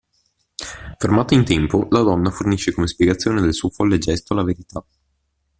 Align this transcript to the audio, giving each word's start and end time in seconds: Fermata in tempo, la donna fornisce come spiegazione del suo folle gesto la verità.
Fermata 0.99 1.35
in 1.35 1.45
tempo, 1.45 1.85
la 1.91 2.01
donna 2.01 2.31
fornisce 2.31 2.71
come 2.73 2.87
spiegazione 2.87 3.39
del 3.39 3.53
suo 3.53 3.69
folle 3.69 3.99
gesto 3.99 4.33
la 4.33 4.41
verità. 4.43 4.83